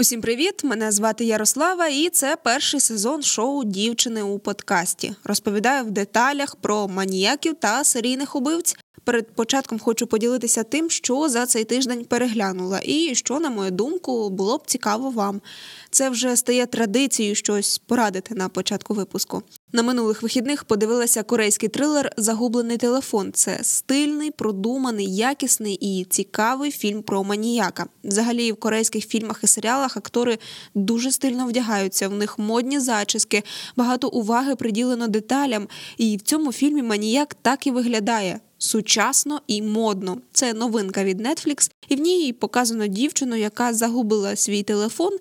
Усім 0.00 0.20
привіт! 0.20 0.64
Мене 0.64 0.92
звати 0.92 1.24
Ярослава, 1.24 1.88
і 1.88 2.08
це 2.08 2.36
перший 2.44 2.80
сезон 2.80 3.22
шоу 3.22 3.64
Дівчини 3.64 4.22
у 4.22 4.38
подкасті. 4.38 5.14
Розповідаю 5.24 5.84
в 5.84 5.90
деталях 5.90 6.56
про 6.56 6.88
маніяків 6.88 7.54
та 7.54 7.84
серійних 7.84 8.36
убивць. 8.36 8.76
Перед 9.04 9.34
початком 9.34 9.78
хочу 9.78 10.06
поділитися 10.06 10.62
тим, 10.62 10.90
що 10.90 11.28
за 11.28 11.46
цей 11.46 11.64
тиждень 11.64 12.04
переглянула, 12.04 12.80
і 12.84 13.14
що, 13.14 13.40
на 13.40 13.50
мою 13.50 13.70
думку, 13.70 14.30
було 14.30 14.58
б 14.58 14.66
цікаво 14.66 15.10
вам. 15.10 15.40
Це 15.90 16.10
вже 16.10 16.36
стає 16.36 16.66
традицією 16.66 17.34
щось 17.34 17.78
порадити 17.78 18.34
на 18.34 18.48
початку 18.48 18.94
випуску. 18.94 19.42
На 19.72 19.82
минулих 19.82 20.22
вихідних 20.22 20.64
подивилася 20.64 21.22
корейський 21.22 21.68
трилер 21.68 22.12
Загублений 22.16 22.76
телефон. 22.76 23.32
Це 23.32 23.58
стильний, 23.62 24.30
продуманий, 24.30 25.16
якісний 25.16 25.74
і 25.74 26.06
цікавий 26.10 26.70
фільм 26.70 27.02
про 27.02 27.24
маніяка. 27.24 27.86
Взагалі, 28.04 28.52
в 28.52 28.56
корейських 28.56 29.08
фільмах 29.08 29.40
і 29.42 29.46
серіалах 29.46 29.96
актори 29.96 30.38
дуже 30.74 31.12
стильно 31.12 31.46
вдягаються. 31.46 32.08
В 32.08 32.12
них 32.12 32.38
модні 32.38 32.80
зачіски, 32.80 33.42
багато 33.76 34.08
уваги 34.08 34.56
приділено 34.56 35.08
деталям. 35.08 35.68
І 35.98 36.16
в 36.16 36.20
цьому 36.20 36.52
фільмі 36.52 36.82
маніяк 36.82 37.34
так 37.42 37.66
і 37.66 37.70
виглядає. 37.70 38.40
Сучасно 38.58 39.40
і 39.46 39.62
модно. 39.62 40.18
Це 40.32 40.54
новинка 40.54 41.04
від 41.04 41.20
Netflix, 41.20 41.70
і 41.88 41.96
в 41.96 42.00
ній 42.00 42.32
показано 42.32 42.86
дівчину, 42.86 43.36
яка 43.36 43.74
загубила 43.74 44.36
свій 44.36 44.62
телефон. 44.62 45.18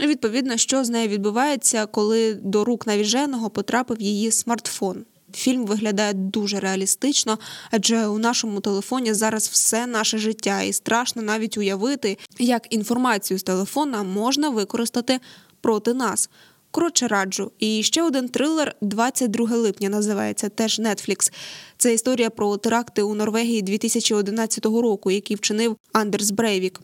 Відповідно, 0.00 0.56
що 0.56 0.84
з 0.84 0.90
нею 0.90 1.08
відбувається, 1.08 1.86
коли 1.86 2.34
до 2.34 2.64
рук 2.64 2.86
навіженого 2.86 3.50
потрапив 3.50 4.00
її 4.00 4.30
смартфон. 4.30 5.04
Фільм 5.34 5.66
виглядає 5.66 6.12
дуже 6.12 6.60
реалістично, 6.60 7.38
адже 7.70 8.06
у 8.06 8.18
нашому 8.18 8.60
телефоні 8.60 9.14
зараз 9.14 9.48
все 9.48 9.86
наше 9.86 10.18
життя, 10.18 10.62
і 10.62 10.72
страшно 10.72 11.22
навіть 11.22 11.58
уявити, 11.58 12.18
як 12.38 12.66
інформацію 12.70 13.38
з 13.38 13.42
телефона 13.42 14.02
можна 14.02 14.48
використати 14.48 15.20
проти 15.60 15.94
нас. 15.94 16.30
Коротше, 16.70 17.08
раджу. 17.08 17.52
І 17.58 17.82
ще 17.82 18.02
один 18.02 18.28
трилер 18.28 18.74
22 18.80 19.56
липня 19.56 19.88
називається 19.88 20.48
теж 20.48 20.80
Netflix. 20.80 21.32
Це 21.78 21.94
історія 21.94 22.30
про 22.30 22.56
теракти 22.56 23.02
у 23.02 23.14
Норвегії 23.14 23.62
2011 23.62 24.64
року, 24.64 25.10
який 25.10 25.36
вчинив 25.36 25.76
Андерс 25.92 26.30
Брейвік. 26.30 26.80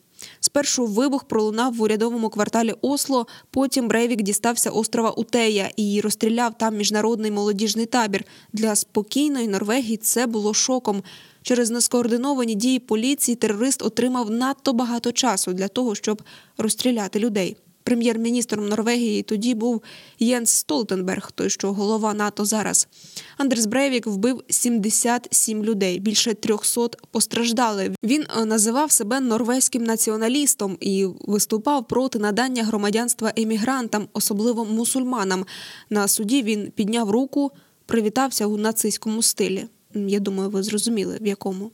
Спершу 0.47 0.87
вибух 0.87 1.25
пролунав 1.25 1.75
в 1.75 1.83
урядовому 1.83 2.29
кварталі 2.29 2.75
Осло. 2.83 3.27
Потім 3.51 3.89
Брейвік 3.89 4.23
дістався 4.23 4.71
острова 4.71 5.11
Утея 5.11 5.71
і 5.77 6.01
розстріляв 6.01 6.59
там 6.59 6.77
міжнародний 6.77 7.31
молодіжний 7.31 7.87
табір. 7.87 8.25
Для 8.53 8.77
спокійної 8.77 9.49
Норвегії 9.49 9.97
це 9.97 10.27
було 10.27 10.55
шоком. 10.55 11.03
Через 11.43 11.71
нескоординовані 11.71 12.55
дії 12.55 12.79
поліції 12.79 13.37
терорист 13.37 13.83
отримав 13.83 14.31
надто 14.31 14.73
багато 14.73 15.13
часу 15.13 15.53
для 15.53 15.69
того, 15.69 15.95
щоб 15.95 16.23
розстріляти 16.59 17.19
людей. 17.19 17.57
Прем'єр-міністром 17.87 18.69
Норвегії 18.69 19.23
тоді 19.23 19.55
був 19.55 19.83
Єнс 20.19 20.51
Столтенберг, 20.51 21.33
той 21.33 21.51
що 21.51 21.73
голова 21.73 22.15
НАТО 22.15 22.45
зараз. 22.45 22.89
Андрес 23.37 23.67
Брейвік 23.67 24.07
вбив 24.07 24.43
77 24.49 25.65
людей. 25.65 26.01
Більше 26.01 26.35
300 26.35 26.89
постраждали. 27.11 27.91
Він 28.03 28.25
е, 28.37 28.45
називав 28.45 28.91
себе 28.91 29.21
норвезьким 29.21 29.85
націоналістом 29.85 30.77
і 30.81 31.07
виступав 31.21 31.89
проти 31.89 32.19
надання 32.19 32.65
громадянства 32.65 33.33
емігрантам, 33.37 34.09
особливо 34.13 34.65
мусульманам. 34.65 35.47
На 35.91 36.09
суді 36.09 36.43
він 36.43 36.71
підняв 36.71 37.11
руку, 37.11 37.51
привітався 37.87 38.47
у 38.47 38.57
нацистському 38.57 39.23
стилі. 39.23 39.67
Я 39.95 40.21
думаю, 40.21 40.51
ви 40.51 40.63
зрозуміли 40.63 41.19
в 41.21 41.27
якому. 41.27 41.71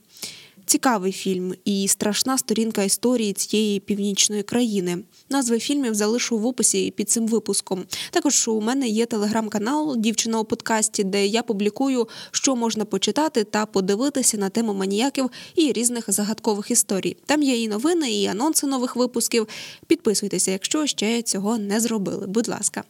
Цікавий 0.73 1.11
фільм 1.11 1.53
і 1.65 1.87
страшна 1.87 2.37
сторінка 2.37 2.83
історії 2.83 3.33
цієї 3.33 3.79
північної 3.79 4.43
країни. 4.43 4.97
Назви 5.29 5.59
фільмів 5.59 5.93
залишу 5.95 6.37
в 6.37 6.45
описі 6.45 6.91
під 6.91 7.09
цим 7.09 7.27
випуском. 7.27 7.83
Також 8.11 8.47
у 8.47 8.61
мене 8.61 8.87
є 8.87 9.05
телеграм-канал 9.05 9.95
Дівчина 9.97 10.39
у 10.39 10.45
подкасті, 10.45 11.03
де 11.03 11.27
я 11.27 11.43
публікую, 11.43 12.07
що 12.31 12.55
можна 12.55 12.85
почитати 12.85 13.43
та 13.43 13.65
подивитися 13.65 14.37
на 14.37 14.49
тему 14.49 14.73
маніяків 14.73 15.29
і 15.55 15.71
різних 15.71 16.11
загадкових 16.11 16.71
історій. 16.71 17.17
Там 17.25 17.43
є 17.43 17.63
і 17.63 17.67
новини, 17.67 18.11
і 18.11 18.27
анонси 18.27 18.67
нових 18.67 18.95
випусків. 18.95 19.47
Підписуйтеся, 19.87 20.51
якщо 20.51 20.85
ще 20.85 21.21
цього 21.21 21.57
не 21.57 21.79
зробили. 21.79 22.27
Будь 22.27 22.47
ласка. 22.47 22.83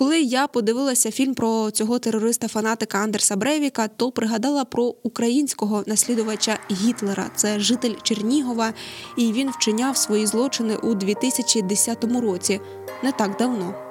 Коли 0.00 0.20
я 0.20 0.46
подивилася 0.46 1.10
фільм 1.10 1.34
про 1.34 1.70
цього 1.70 1.98
терориста-фанатика 1.98 2.98
Андерса 2.98 3.36
Брейвіка, 3.36 3.88
то 3.88 4.10
пригадала 4.12 4.64
про 4.64 4.94
українського 5.02 5.84
наслідувача 5.86 6.58
Гітлера. 6.70 7.30
Це 7.36 7.60
житель 7.60 7.94
Чернігова, 8.02 8.72
і 9.16 9.32
він 9.32 9.50
вчиняв 9.50 9.96
свої 9.96 10.26
злочини 10.26 10.76
у 10.76 10.94
2010 10.94 12.04
році, 12.04 12.60
не 13.02 13.12
так 13.12 13.36
давно. 13.36 13.89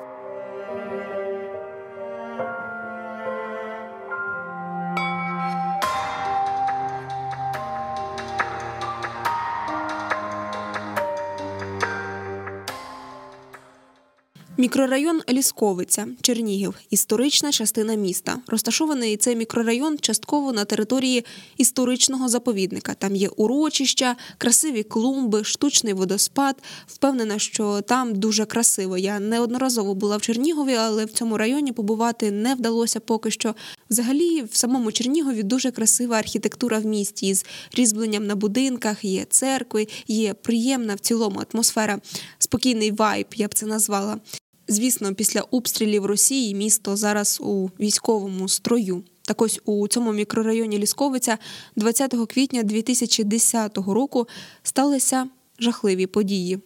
Мікрорайон 14.59 15.22
Лісковиця, 15.30 16.08
Чернігів, 16.22 16.75
історична 16.90 17.52
частина 17.52 17.96
міста. 17.96 18.40
Розташований 18.47 19.18
цей 19.18 19.36
мікрорайон 19.36 19.97
частково 19.97 20.53
на 20.53 20.66
території 20.66 21.25
історичного 21.58 22.30
заповідника. 22.30 22.94
Там 22.94 23.16
є 23.16 23.30
урочища, 23.30 24.16
красиві 24.38 24.84
клумби, 24.84 25.44
штучний 25.44 25.94
водоспад. 25.94 26.56
Впевнена, 26.88 27.40
що 27.40 27.81
там 27.81 28.16
дуже 28.16 28.46
красиво. 28.46 28.97
Я 28.97 29.20
неодноразово 29.20 29.96
була 29.96 30.18
в 30.18 30.22
Чернігові, 30.22 30.74
але 30.74 31.06
в 31.06 31.12
цьому 31.12 31.38
районі 31.38 31.72
побувати 31.72 32.31
не 32.31 32.56
вдалося 32.56 33.00
поки 33.00 33.31
що. 33.31 33.56
Взагалі, 33.90 34.41
в 34.41 34.56
самому 34.56 34.91
Чернігові 34.91 35.44
дуже 35.44 35.72
красива 35.72 36.18
архітектура 36.18 36.80
в 36.80 36.86
місті 36.86 37.34
з 37.34 37.46
різьбленням 37.74 38.28
на 38.28 38.36
будинках, 38.36 39.06
є 39.06 39.26
церкви, 39.30 39.88
є 40.08 40.34
приємна 40.34 40.96
в 40.96 41.00
цілому 41.00 41.41
атмосфера, 41.53 42.00
спокійний 42.40 42.91
вайб, 42.91 43.28
я 43.36 43.47
б 43.47 43.53
це 43.53 43.66
назвала. 43.66 44.20
Звісно, 44.72 45.16
після 45.16 45.41
обстрілів 45.41 46.06
Росії 46.06 46.56
місто 46.56 46.96
зараз 46.96 47.40
у 47.41 47.69
військовому 47.80 48.47
строю. 48.50 49.03
Так 49.22 49.41
ось 49.41 49.62
у 49.66 49.88
цьому 49.88 50.13
мікрорайоні 50.13 50.80
Лісковиця 50.80 51.38
20 51.75 52.16
квітня 52.30 52.63
2010 52.63 53.78
року 53.78 54.28
сталися 54.63 55.28
жахливі 55.59 56.08
події. 56.08 56.59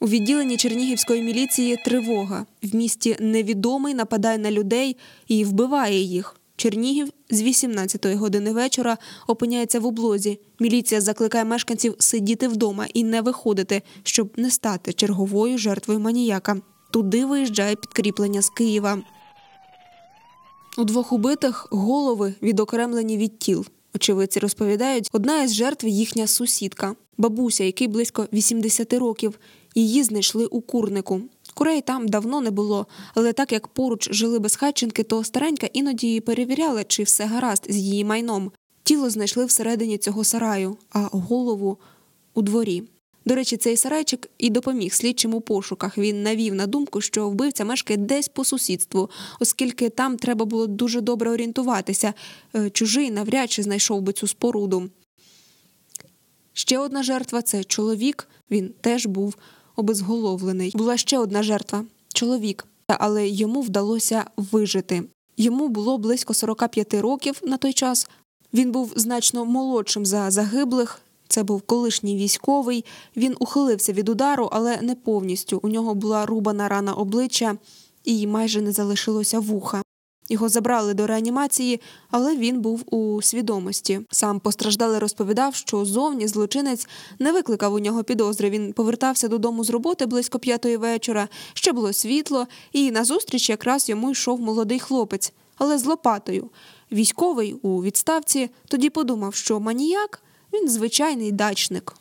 У 0.00 0.08
відділенні 0.08 0.56
Чернігівської 0.56 1.22
міліції 1.22 1.78
тривога 1.84 2.46
в 2.62 2.74
місті 2.74 3.16
невідомий 3.20 3.94
нападає 3.94 4.38
на 4.38 4.50
людей 4.50 4.96
і 5.28 5.44
вбиває 5.44 6.00
їх. 6.00 6.36
Чернігів 6.56 7.08
з 7.30 7.42
18-ї 7.42 8.16
години 8.16 8.52
вечора 8.52 8.98
опиняється 9.26 9.80
в 9.80 9.86
облозі. 9.86 10.38
Міліція 10.60 11.00
закликає 11.00 11.44
мешканців 11.44 11.94
сидіти 11.98 12.48
вдома 12.48 12.86
і 12.94 13.04
не 13.04 13.20
виходити, 13.20 13.82
щоб 14.02 14.32
не 14.36 14.50
стати 14.50 14.92
черговою 14.92 15.58
жертвою 15.58 16.00
маніяка. 16.00 16.56
Туди 16.90 17.26
виїжджає 17.26 17.76
підкріплення 17.76 18.42
з 18.42 18.48
Києва. 18.48 19.02
У 20.78 20.84
двох 20.84 21.12
убитих 21.12 21.68
голови 21.70 22.34
відокремлені 22.42 23.16
від 23.16 23.38
тіл. 23.38 23.66
Очевидці 23.94 24.40
розповідають, 24.40 25.08
одна 25.12 25.42
із 25.42 25.54
жертв 25.54 25.86
їхня 25.86 26.26
сусідка, 26.26 26.94
бабуся, 27.18 27.64
який 27.64 27.88
близько 27.88 28.28
80 28.32 28.92
років. 28.92 29.38
Її 29.74 30.02
знайшли 30.02 30.46
у 30.46 30.60
курнику. 30.60 31.20
Курей 31.54 31.80
там 31.80 32.08
давно 32.08 32.40
не 32.40 32.50
було, 32.50 32.86
але 33.14 33.32
так 33.32 33.52
як 33.52 33.68
поруч 33.68 34.08
жили 34.12 34.38
безхатченки, 34.38 35.02
то 35.02 35.24
старенька 35.24 35.68
іноді 35.72 36.20
перевіряла, 36.20 36.84
чи 36.84 37.02
все 37.02 37.24
гаразд 37.24 37.66
з 37.68 37.76
її 37.76 38.04
майном. 38.04 38.52
Тіло 38.82 39.10
знайшли 39.10 39.44
всередині 39.44 39.98
цього 39.98 40.24
сараю, 40.24 40.76
а 40.90 40.98
голову 41.12 41.78
у 42.34 42.42
дворі. 42.42 42.82
До 43.26 43.34
речі, 43.34 43.56
цей 43.56 43.76
сарайчик 43.76 44.30
і 44.38 44.50
допоміг 44.50 44.94
слідчим 44.94 45.34
у 45.34 45.40
пошуках. 45.40 45.98
Він 45.98 46.22
навів 46.22 46.54
на 46.54 46.66
думку, 46.66 47.00
що 47.00 47.28
вбивця 47.28 47.64
мешкає 47.64 47.96
десь 47.96 48.28
по 48.28 48.44
сусідству, 48.44 49.10
оскільки 49.40 49.88
там 49.88 50.16
треба 50.16 50.44
було 50.44 50.66
дуже 50.66 51.00
добре 51.00 51.30
орієнтуватися. 51.30 52.14
Е, 52.56 52.70
чужий 52.70 53.10
навряд 53.10 53.50
чи 53.50 53.62
знайшов 53.62 54.02
би 54.02 54.12
цю 54.12 54.26
споруду. 54.26 54.90
Ще 56.52 56.78
одна 56.78 57.02
жертва 57.02 57.42
це 57.42 57.64
чоловік. 57.64 58.28
Він 58.50 58.74
теж 58.80 59.06
був 59.06 59.36
обезголовлений. 59.76 60.72
Була 60.74 60.96
ще 60.96 61.18
одна 61.18 61.42
жертва 61.42 61.84
чоловік, 62.14 62.66
але 62.86 63.28
йому 63.28 63.60
вдалося 63.60 64.24
вижити. 64.36 65.02
Йому 65.36 65.68
було 65.68 65.98
близько 65.98 66.34
45 66.34 66.94
років 66.94 67.40
на 67.42 67.56
той 67.56 67.72
час. 67.72 68.08
Він 68.54 68.72
був 68.72 68.92
значно 68.96 69.44
молодшим 69.44 70.06
за 70.06 70.30
загиблих. 70.30 71.00
Це 71.28 71.42
був 71.42 71.62
колишній 71.62 72.16
військовий. 72.16 72.84
Він 73.16 73.36
ухилився 73.38 73.92
від 73.92 74.08
удару, 74.08 74.48
але 74.52 74.82
не 74.82 74.94
повністю. 74.94 75.60
У 75.62 75.68
нього 75.68 75.94
була 75.94 76.26
рубана 76.26 76.68
рана 76.68 76.94
обличчя 76.94 77.56
і 78.04 78.26
майже 78.26 78.60
не 78.60 78.72
залишилося 78.72 79.38
вуха. 79.38 79.82
Його 80.28 80.48
забрали 80.48 80.94
до 80.94 81.06
реанімації, 81.06 81.80
але 82.10 82.36
він 82.36 82.60
був 82.60 82.94
у 82.94 83.22
свідомості. 83.22 84.00
Сам 84.10 84.40
постраждалий 84.40 84.98
розповідав, 84.98 85.54
що 85.54 85.84
зовні 85.84 86.28
злочинець 86.28 86.88
не 87.18 87.32
викликав 87.32 87.74
у 87.74 87.78
нього 87.78 88.04
підозри. 88.04 88.50
Він 88.50 88.72
повертався 88.72 89.28
додому 89.28 89.64
з 89.64 89.70
роботи 89.70 90.06
близько 90.06 90.38
п'ятої 90.38 90.76
вечора. 90.76 91.28
Ще 91.54 91.72
було 91.72 91.92
світло, 91.92 92.46
і 92.72 92.90
назустріч 92.90 93.50
якраз 93.50 93.88
йому 93.88 94.10
йшов 94.10 94.40
молодий 94.40 94.78
хлопець, 94.78 95.32
але 95.58 95.78
з 95.78 95.84
лопатою. 95.84 96.50
Військовий 96.92 97.52
у 97.62 97.82
відставці 97.82 98.50
тоді 98.68 98.90
подумав, 98.90 99.34
що 99.34 99.60
маніяк 99.60 100.22
він 100.52 100.68
звичайний 100.68 101.32
дачник. 101.32 101.94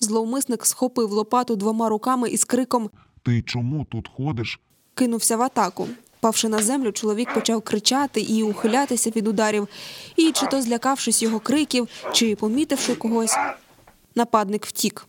Зловмисник 0.00 0.66
схопив 0.66 1.12
лопату 1.12 1.56
двома 1.56 1.88
руками 1.88 2.28
і 2.30 2.36
з 2.36 2.44
криком 2.44 2.90
Ти 3.22 3.42
чому 3.42 3.86
тут 3.90 4.08
ходиш? 4.16 4.60
кинувся 4.94 5.36
в 5.36 5.42
атаку. 5.42 5.88
Павши 6.20 6.48
на 6.48 6.62
землю, 6.62 6.92
чоловік 6.92 7.34
почав 7.34 7.62
кричати 7.62 8.20
і 8.20 8.42
ухилятися 8.42 9.10
від 9.10 9.28
ударів. 9.28 9.68
І 10.16 10.32
чи 10.32 10.46
то 10.46 10.62
злякавшись 10.62 11.22
його 11.22 11.40
криків, 11.40 11.88
чи 12.12 12.36
помітивши 12.36 12.94
когось, 12.94 13.36
нападник 14.14 14.66
втік. 14.66 15.06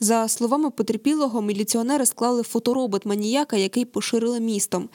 За 0.00 0.28
словами 0.28 0.70
потерпілого, 0.70 1.42
міліціонери 1.42 2.06
склали 2.06 2.42
фоторобот 2.42 3.06
маніяка, 3.06 3.56
який 3.56 3.84
поширили 3.84 4.40
містом. 4.40 4.88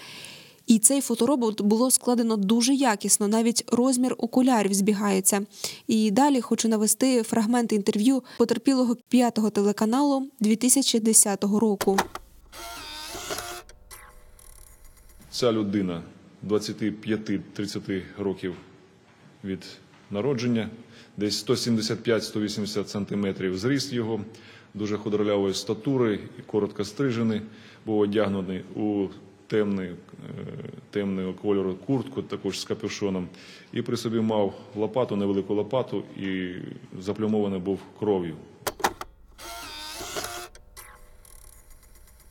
І 0.67 0.79
цей 0.79 1.01
фоторобот 1.01 1.62
було 1.62 1.91
складено 1.91 2.38
дуже 2.38 2.73
якісно, 2.73 3.27
навіть 3.27 3.63
розмір 3.71 4.15
окулярів 4.17 4.73
збігається. 4.73 5.45
І 5.88 6.12
далі 6.12 6.41
хочу 6.41 6.67
навести 6.67 7.23
фрагмент 7.23 7.73
інтерв'ю 7.73 8.23
потерпілого 8.38 8.97
п'ятого 9.09 9.50
телеканалу 9.50 10.27
2010 10.39 11.44
року. 11.44 11.97
Ця 15.31 15.51
людина 15.51 16.03
25-30 16.47 18.01
років 18.17 18.56
від 19.44 19.63
народження, 20.12 20.69
десь 21.17 21.45
175-180 21.45 22.88
сантиметрів 22.88 23.57
зріст 23.57 23.94
його, 23.94 24.21
дуже 24.73 24.97
худорлявої 24.97 25.53
статури 25.53 26.19
і 26.39 26.41
коротко 26.41 26.85
стрижений, 26.85 27.41
був 27.85 28.00
одягнений 28.00 28.63
у 28.75 29.07
темний, 29.47 29.89
е, 29.89 29.95
темного 30.89 31.33
кольору 31.33 31.75
куртку, 31.75 32.21
також 32.21 32.59
з 32.59 32.63
капюшоном, 32.63 33.27
і 33.74 33.81
при 33.81 33.97
собі 33.97 34.19
мав 34.19 34.53
лопату, 34.75 35.15
невелику 35.15 35.53
лопату, 35.53 36.03
і 36.18 36.53
заплюмований 37.00 37.59
був 37.59 37.80
кров'ю. 38.00 38.36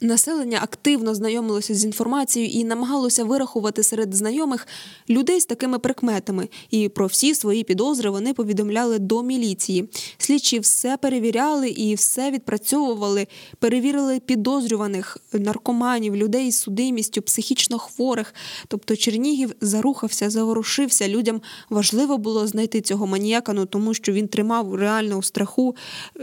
Населення 0.04 0.58
активно 0.62 1.14
знайомилося 1.14 1.74
з 1.74 1.84
інформацією 1.84 2.50
і 2.50 2.64
намагалося 2.64 3.24
вирахувати 3.24 3.82
серед 3.82 4.14
знайомих 4.14 4.66
людей 5.10 5.40
з 5.40 5.46
такими 5.46 5.78
прикметами. 5.78 6.48
І 6.70 6.88
про 6.88 7.06
всі 7.06 7.34
свої 7.34 7.64
підозри 7.64 8.10
вони 8.10 8.34
повідомляли 8.34 8.98
до 8.98 9.22
міліції. 9.22 9.88
Слідчі 10.18 10.58
все 10.58 10.96
перевіряли 10.96 11.68
і 11.68 11.94
все 11.94 12.30
відпрацьовували. 12.30 13.26
Перевірили 13.58 14.20
підозрюваних 14.20 15.18
наркоманів, 15.32 16.16
людей 16.16 16.50
з 16.50 16.58
судимістю, 16.58 17.22
психічно 17.22 17.78
хворих. 17.78 18.34
Тобто 18.68 18.96
Чернігів 18.96 19.52
зарухався, 19.60 20.30
заворушився. 20.30 21.08
Людям 21.08 21.40
важливо 21.70 22.18
було 22.18 22.46
знайти 22.46 22.80
цього 22.80 23.06
маніяка, 23.06 23.52
ну 23.52 23.66
тому 23.66 23.94
що 23.94 24.12
він 24.12 24.28
тримав 24.28 24.74
реально 24.74 25.16
у 25.16 25.22
страху 25.22 25.76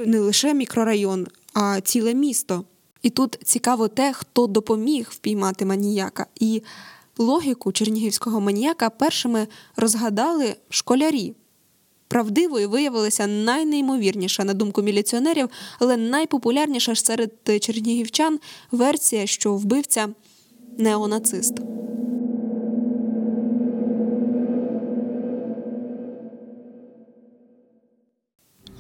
не 0.06 0.20
лише 0.20 0.54
мікрорайон, 0.54 1.28
а 1.54 1.82
ціле 1.82 2.14
місто. 2.14 2.66
І 3.02 3.10
тут 3.10 3.38
цікаво 3.44 3.88
те, 3.88 4.14
хто 4.14 4.48
допоміг 4.48 5.08
впіймати 5.12 5.66
маніяка. 5.66 6.26
І 6.40 6.62
логіку 7.18 7.72
чернігівського 7.72 8.42
маніяка 8.42 8.90
першими 8.90 9.48
розгадали 9.76 10.56
школярі. 10.70 11.34
Правдивою 12.08 12.70
виявилася 12.70 13.28
найнеймовірніша, 13.28 14.44
на 14.44 14.54
думку 14.54 14.82
міліціонерів, 14.82 15.50
але 15.80 15.98
найпопулярніша 15.98 16.96
серед 16.96 17.32
чернігівчан 17.62 18.40
версія, 18.72 19.28
що 19.28 19.54
вбивця 19.56 20.10
неонацист. 20.78 21.54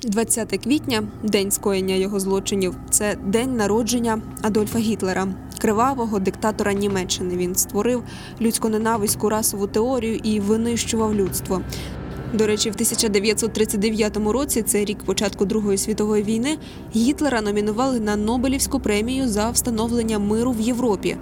20 0.03 0.57
квітня, 0.63 1.03
день 1.24 1.51
скоєння 1.51 1.95
його 1.95 2.19
злочинів. 2.19 2.75
Це 2.89 3.15
день 3.25 3.56
народження 3.56 4.21
Адольфа 4.42 4.80
Гітлера, 4.80 5.27
кривавого 5.57 6.19
диктатора 6.19 6.74
Німеччини. 6.74 7.38
Він 7.38 7.56
створив 7.56 8.03
людсько-ненавиську 8.42 9.30
расову 9.30 9.68
теорію 9.68 10.19
і 10.24 10.39
винищував 10.39 11.15
людство. 11.15 11.62
До 12.33 12.48
речі, 12.48 12.69
в 12.69 12.74
1939 12.74 14.18
році, 14.18 14.62
це 14.62 14.86
рік 14.86 14.98
початку 15.03 15.45
Другої 15.45 15.77
світової 15.77 16.24
війни, 16.24 16.57
Гітлера 16.95 17.42
номінували 17.42 18.00
на 18.00 18.15
Нобелівську 18.15 18.80
премію 18.80 19.27
за 19.27 19.50
встановлення 19.50 20.19
миру 20.19 20.51
в 20.51 20.62
Європі. 20.62 21.18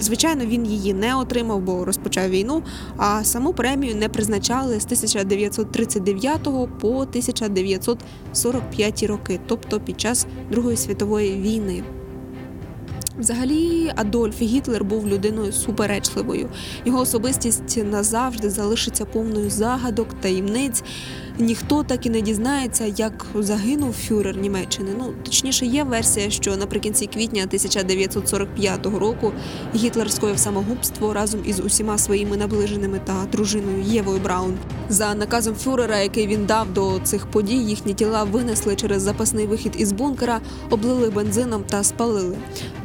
Звичайно, 0.00 0.46
він 0.46 0.66
її 0.66 0.94
не 0.94 1.16
отримав, 1.16 1.60
бо 1.60 1.84
розпочав 1.84 2.30
війну. 2.30 2.62
А 2.96 3.24
саму 3.24 3.52
премію 3.52 3.96
не 3.96 4.08
призначали 4.08 4.80
з 4.80 4.84
1939 4.84 6.42
по 6.80 6.88
1945 6.88 9.02
роки, 9.02 9.40
тобто 9.46 9.80
під 9.80 10.00
час 10.00 10.26
Другої 10.50 10.76
світової 10.76 11.40
війни. 11.40 11.82
Взагалі, 13.18 13.92
Адольф 13.96 14.42
Гітлер 14.42 14.84
був 14.84 15.08
людиною 15.08 15.52
суперечливою. 15.52 16.48
Його 16.84 17.00
особистість 17.00 17.84
назавжди 17.84 18.50
залишиться 18.50 19.04
повною 19.04 19.50
загадок, 19.50 20.08
таємниць. 20.20 20.82
Ніхто 21.40 21.82
так 21.82 22.06
і 22.06 22.10
не 22.10 22.20
дізнається, 22.20 22.84
як 22.96 23.26
загинув 23.34 23.92
фюрер 23.92 24.36
Німеччини. 24.36 24.90
Ну 24.98 25.12
точніше, 25.24 25.66
є 25.66 25.84
версія, 25.84 26.30
що 26.30 26.56
наприкінці 26.56 27.06
квітня 27.06 27.42
1945 27.42 28.86
року 28.86 29.32
Гітлер 29.74 30.12
скоїв 30.12 30.38
самогубство 30.38 31.12
разом 31.12 31.40
із 31.46 31.60
усіма 31.60 31.98
своїми 31.98 32.36
наближеними 32.36 33.00
та 33.04 33.26
дружиною 33.32 33.82
Євою 33.82 34.20
Браун. 34.20 34.54
За 34.88 35.14
наказом 35.14 35.54
фюрера, 35.54 35.98
який 35.98 36.26
він 36.26 36.46
дав 36.46 36.72
до 36.72 37.00
цих 37.04 37.26
подій, 37.26 37.64
їхні 37.64 37.94
тіла 37.94 38.24
винесли 38.24 38.76
через 38.76 39.02
запасний 39.02 39.46
вихід 39.46 39.72
із 39.78 39.92
бункера, 39.92 40.40
облили 40.70 41.10
бензином 41.10 41.64
та 41.68 41.84
спалили. 41.84 42.36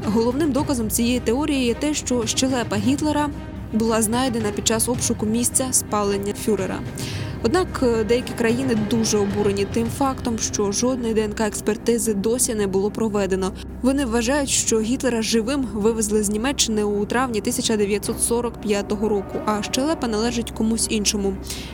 Головним 0.05 0.51
доказом 0.51 0.89
цієї 0.89 1.19
теорії 1.19 1.65
є 1.65 1.73
те, 1.73 1.93
що 1.93 2.25
щелепа 2.25 2.75
Гітлера 2.75 3.29
була 3.73 4.01
знайдена 4.01 4.51
під 4.51 4.67
час 4.67 4.89
обшуку 4.89 5.25
місця 5.25 5.67
спалення 5.71 6.33
фюрера. 6.45 6.79
Однак 7.44 7.68
е, 7.84 8.04
деякі 8.04 8.34
країни 8.34 8.77
дуже 8.89 9.18
обурені 9.18 9.65
тим 9.74 9.88
фактом, 9.98 10.39
що 10.39 10.72
жодної 10.72 11.13
ДНК 11.13 11.42
експертизи 11.42 12.13
досі 12.13 12.56
не 12.56 12.68
було 12.68 12.92
проведено. 12.92 13.51
Вони 13.82 14.06
вважають, 14.06 14.50
що 14.50 14.80
Гітлера 14.80 15.22
живим 15.22 15.68
вивезли 15.74 16.24
з 16.24 16.30
Німеччини 16.30 16.84
у 16.84 17.06
травні 17.06 17.39
1945 17.39 18.92
року, 18.92 19.39
а 19.46 19.63
щелепа 19.63 20.08
належить 20.08 20.51
комусь 20.51 20.88
іншому. 20.89 21.34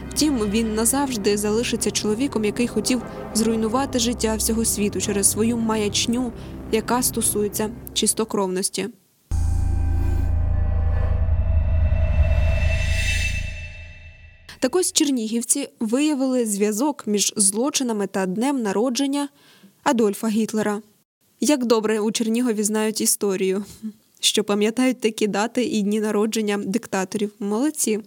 Втім, 0.10 0.40
він 0.40 0.76
назавжди 0.76 1.38
залишиться 1.38 1.92
чоловіком, 1.92 2.46
який 2.46 2.68
хотів 2.68 3.02
зруйнувати 3.34 4.00
життя 4.00 4.36
всього 4.36 4.66
світу 4.66 5.02
через 5.02 5.32
свою 5.32 5.58
маячню, 5.58 6.32
яка 6.72 7.02
стосується 7.04 7.70
чистокровності. 7.94 8.90
Так 14.62 14.76
ось 14.76 14.92
чернігівці 14.92 15.70
виявили 15.80 16.46
зв'язок 16.46 17.04
між 17.08 17.34
злочинами 17.36 18.08
та 18.08 18.26
днем 18.26 18.62
народження 18.62 19.30
Адольфа 19.84 20.28
Гітлера. 20.28 20.82
Як 21.40 21.66
добре 21.66 22.00
у 22.00 22.12
Чернігові 22.12 22.64
знають 22.64 23.02
історію, 23.02 23.66
що 24.20 24.44
пам'ятають 24.44 25.00
такі 25.00 25.28
дати 25.28 25.64
і 25.64 25.82
дні 25.82 26.00
народження 26.00 26.58
диктаторів. 26.58 27.32
Молодці. 27.40 28.00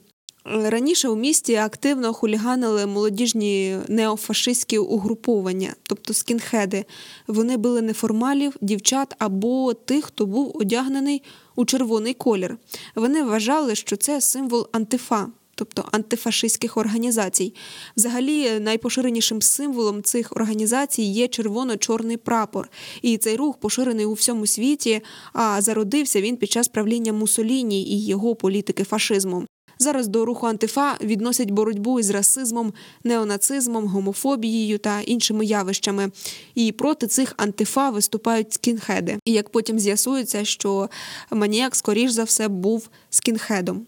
Раніше 0.45 1.09
у 1.09 1.17
місті 1.17 1.55
активно 1.55 2.13
хуліганили 2.13 2.87
молодіжні 2.87 3.79
неофашистські 3.89 4.79
угруповання, 4.79 5.75
тобто 5.83 6.15
скінхеди. 6.15 6.85
Вони 7.27 7.57
били 7.57 7.83
неформалів, 7.83 8.57
дівчат 8.61 9.15
або 9.19 9.75
тих, 9.75 10.05
хто 10.05 10.27
був 10.27 10.57
одягнений 10.57 11.23
у 11.57 11.65
червоний 11.65 12.15
колір. 12.15 12.59
Вони 12.95 13.23
вважали, 13.23 13.75
що 13.75 13.97
це 13.97 14.21
символ 14.21 14.69
антифа 14.73 15.29
тобто 15.55 15.89
антифашистських 15.93 16.77
організацій. 16.77 17.55
Взагалі, 17.97 18.61
найпоширенішим 18.61 19.43
символом 19.43 20.03
цих 20.03 20.33
організацій 20.37 21.03
є 21.03 21.29
червоно-чорний 21.29 22.17
прапор, 22.17 22.69
і 23.03 23.17
цей 23.17 23.37
рух 23.37 23.57
поширений 23.57 24.07
у 24.07 24.13
всьому 24.13 24.47
світі. 24.47 25.01
А 25.33 25.63
зародився 25.63 26.21
він 26.21 26.37
під 26.37 26.51
час 26.51 26.69
правління 26.69 27.13
Мусоліні 27.13 27.83
і 27.83 28.07
його 28.07 28.35
політики 28.35 28.85
фашизму. 28.85 29.47
Зараз 29.79 30.09
до 30.09 30.25
руху 30.25 30.47
антифа 30.47 30.97
відносять 31.01 31.51
боротьбу 31.51 32.01
із 32.01 32.11
расизмом, 32.11 32.73
неонацизмом, 33.05 33.87
гомофобією 33.87 34.79
та 34.79 35.01
іншими 35.01 35.45
явищами. 35.45 36.11
І 36.55 36.73
проти 36.73 37.07
цих 37.07 37.35
антифа 37.37 37.91
виступають 37.91 38.53
скінхеди. 38.53 39.19
І 39.25 39.33
як 39.33 39.51
потім 39.51 39.79
з'ясується, 39.79 40.45
що 40.45 40.89
маніяк, 41.31 41.77
скоріш 41.77 42.11
за 42.11 42.25
все, 42.25 42.49
був 42.49 42.89
скінхедом. 43.11 43.87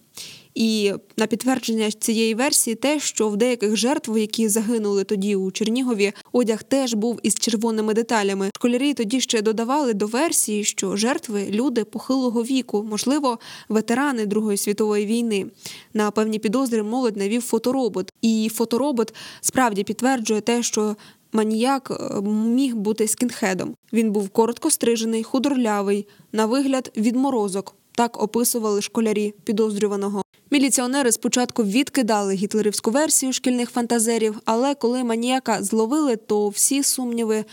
І 0.57 0.93
на 1.17 1.27
підтвердження 1.27 1.91
цієї 1.91 2.35
версії, 2.35 2.77
те, 2.77 3.01
що 3.01 3.29
в 3.29 3.37
деяких 3.37 3.77
жертв, 3.77 4.19
які 4.19 4.49
загинули 4.49 5.05
тоді 5.05 5.37
у 5.37 5.51
Чернігові, 5.51 6.13
одяг 6.33 6.63
теж 6.63 6.95
був 6.95 7.21
із 7.23 7.35
червоними 7.35 7.95
деталями. 7.95 8.51
Школярі 8.57 8.95
тоді 8.95 9.21
ще 9.21 9.43
додавали 9.43 9.95
до 9.95 10.07
версії, 10.07 10.65
що 10.65 10.97
жертви 10.97 11.47
люди 11.51 11.85
похилого 11.85 12.43
віку, 12.43 12.87
можливо, 12.91 13.39
ветерани 13.69 14.27
Другої 14.27 14.57
світової 14.57 15.07
війни. 15.07 15.47
На 15.95 16.11
певні 16.11 16.39
підозри 16.39 16.83
молодь 16.83 17.17
навів 17.17 17.43
фоторобот, 17.43 18.13
і 18.23 18.51
фоторобот 18.55 19.15
справді 19.41 19.85
підтверджує 19.85 20.41
те, 20.41 20.63
що. 20.63 20.97
Маніяк 21.33 21.91
е, 21.91 22.21
міг 22.31 22.77
бути 22.77 23.09
скінхедом. 23.09 23.75
Він 23.93 24.13
був 24.13 24.29
коротко 24.29 24.71
стрижений, 24.71 25.23
худорлявий, 25.23 26.07
на 26.33 26.47
вигляд 26.47 26.93
відморозок. 26.97 27.75
Так 27.93 28.23
описували 28.23 28.83
школярі 28.83 29.35
підозрюваного. 29.45 30.23
Міліціонери 30.50 31.12
спочатку 31.12 31.65
відкидали 31.65 32.35
гітлерівську 32.35 32.91
версію 32.91 33.33
шкільних 33.33 33.71
фантазерів, 33.71 34.41
але 34.45 34.75
коли 34.75 35.05
маніяка 35.05 35.62
зловили, 35.62 36.17
то 36.17 36.49
всі 36.49 36.83
сумніви 36.83 37.45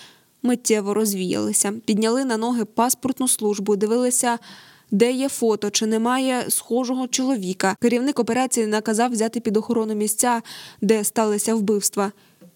миттєво 0.44 0.94
розвіялися. 0.94 1.74
Підняли 1.86 2.26
на 2.26 2.38
ноги 2.38 2.66
паспортну 2.66 3.28
службу, 3.28 3.76
дивилися. 3.76 4.40
Де 4.92 5.12
є 5.12 5.30
фото, 5.30 5.70
чи 5.70 5.86
немає 5.86 6.46
схожого 6.50 7.08
чоловіка? 7.08 7.76
Керівник 7.82 8.20
операції 8.20 8.68
наказав 8.68 9.12
взяти 9.12 9.40
під 9.40 9.58
охорону 9.58 9.96
місця, 9.96 10.42
де 10.82 11.04
сталися 11.04 11.56
вбивства, 11.56 12.12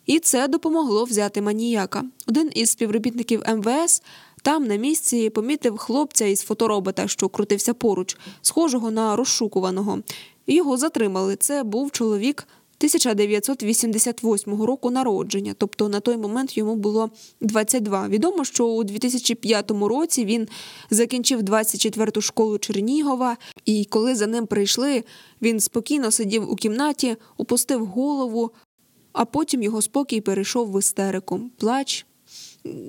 і 0.06 0.20
це 0.20 0.48
допомогло 0.48 1.04
взяти 1.04 1.42
маніяка. 1.42 2.04
Один 2.28 2.52
із 2.56 2.70
співробітників 2.70 3.44
МВС 3.56 4.02
там 4.42 4.68
на 4.68 4.76
місці 4.76 5.30
помітив 5.30 5.78
хлопця 5.78 6.26
із 6.26 6.42
фоторобота, 6.42 7.08
що 7.08 7.30
крутився 7.30 7.74
поруч, 7.74 8.18
схожого 8.42 8.92
на 8.92 9.16
розшукуваного. 9.16 10.00
Його 10.48 10.78
затримали. 10.78 11.36
Це 11.36 11.64
був 11.64 11.92
чоловік 11.92 12.48
1988 12.78 14.64
року 14.64 14.92
народження, 14.92 15.56
тобто 15.58 15.90
на 15.90 16.00
той 16.00 16.18
момент 16.18 16.58
йому 16.58 16.76
було 16.76 17.10
22. 17.42 18.08
Відомо, 18.08 18.46
що 18.46 18.68
у 18.68 18.84
2005 18.84 19.72
році 19.72 20.26
він 20.26 20.48
закінчив 20.90 21.42
24-ту 21.42 22.22
школу 22.22 22.58
Чернігова, 22.58 23.38
і 23.66 23.86
коли 23.86 24.16
за 24.16 24.28
ним 24.28 24.48
прийшли, 24.48 25.04
він 25.42 25.60
спокійно 25.60 26.12
сидів 26.12 26.52
у 26.52 26.56
кімнаті, 26.56 27.16
опустив 27.38 27.86
голову, 27.86 28.52
а 29.14 29.26
потім 29.26 29.64
його 29.64 29.82
спокій 29.82 30.22
перейшов 30.22 30.72
в 30.72 30.80
істерику, 30.80 31.42
плач. 31.58 32.06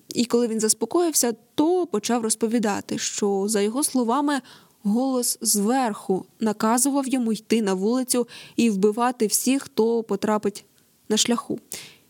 І 0.08 0.24
коли 0.24 0.48
він 0.48 0.60
заспокоївся, 0.60 1.34
то 1.54 1.86
почав 1.86 2.22
розповідати, 2.22 2.98
що, 2.98 3.44
за 3.48 3.60
його 3.60 3.84
словами, 3.84 4.40
голос 4.82 5.38
зверху 5.40 6.26
наказував 6.40 7.08
йому 7.08 7.32
йти 7.32 7.62
на 7.62 7.74
вулицю 7.74 8.28
і 8.56 8.70
вбивати 8.70 9.26
всіх, 9.26 9.62
хто 9.62 10.02
потрапить 10.02 10.64
на 11.08 11.16
шляху. 11.16 11.58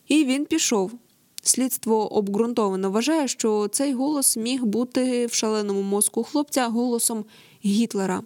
І 0.08 0.24
він 0.24 0.44
пішов. 0.44 0.92
Слідство 1.42 2.12
обґрунтовано 2.12 2.90
вважає, 2.90 3.28
що 3.28 3.68
цей 3.68 3.92
голос 3.92 4.36
міг 4.36 4.64
бути 4.64 5.26
в 5.26 5.32
шаленому 5.32 5.82
мозку 5.82 6.22
хлопця 6.22 6.68
голосом 6.68 7.24
Гітлера. 7.64 8.22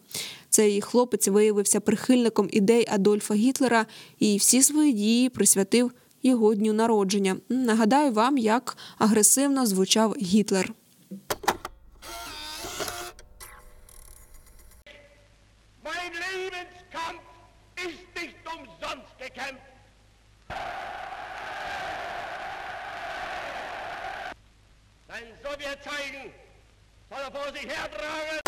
Цей 0.48 0.80
хлопець 0.80 1.28
виявився 1.28 1.80
прихильником 1.80 2.48
ідей 2.52 2.86
Адольфа 2.90 3.34
Гітлера 3.34 3.86
і 4.18 4.36
всі 4.36 4.62
свої 4.62 4.92
дії 4.92 5.28
присвятив 5.28 5.92
його 6.22 6.54
дню 6.54 6.72
народження. 6.72 7.36
Нагадаю 7.48 8.12
вам, 8.12 8.38
як 8.38 8.76
агресивно 8.98 9.66
звучав 9.66 10.14
Гітлер. 10.20 10.72
Gekämpft. 19.22 19.62
Sein 25.08 25.26
Sowjetzeichen 25.42 26.32
soll 27.08 27.18
er 27.18 27.32
vor 27.32 27.52
sich 27.54 27.68
hertragen. 27.68 28.41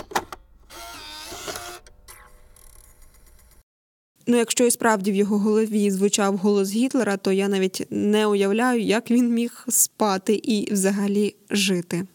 Ну, 4.26 4.37
якщо 4.37 4.64
і 4.64 4.71
справді 4.71 5.12
в 5.12 5.14
його 5.14 5.38
голові 5.38 5.90
звучав 5.90 6.37
голос 6.37 6.73
Гітлера, 6.73 7.16
то 7.16 7.33
я 7.33 7.49
навіть 7.49 7.87
не 7.90 8.26
уявляю, 8.26 8.81
як 8.81 9.11
він 9.11 9.28
міг 9.28 9.64
спати 9.69 10.40
і 10.43 10.73
взагалі 10.73 11.35
жити. 11.50 12.07